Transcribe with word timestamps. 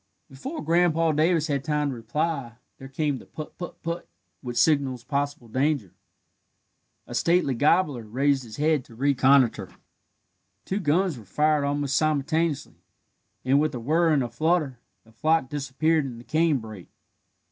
Before 0.31 0.63
Grandpa 0.63 1.11
Davis 1.11 1.45
had 1.45 1.63
time 1.63 1.89
to 1.91 1.95
reply, 1.95 2.53
there 2.79 2.87
came 2.87 3.19
the 3.19 3.27
"put 3.27 3.55
put 3.59 3.83
put" 3.83 4.07
which 4.41 4.57
signals 4.57 5.03
possible 5.03 5.47
danger. 5.47 5.93
A 7.05 7.13
stately 7.13 7.53
gobbler 7.53 8.01
raised 8.01 8.41
his 8.41 8.57
head 8.57 8.83
to 8.85 8.95
reconnoitre; 8.95 9.69
two 10.65 10.79
guns 10.79 11.19
were 11.19 11.25
fired 11.25 11.65
almost 11.65 11.97
simultaneously, 11.97 12.81
and, 13.45 13.59
with 13.59 13.75
a 13.75 13.79
whir 13.79 14.09
and 14.11 14.23
a 14.23 14.29
flutter, 14.31 14.79
the 15.03 15.11
flock 15.11 15.49
disappeared 15.49 16.05
in 16.05 16.17
the 16.17 16.23
cane 16.23 16.57
brake. 16.57 16.89